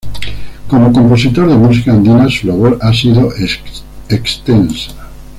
[0.67, 3.29] Como compositor de música andina su labor ha sido
[4.09, 4.93] extensa.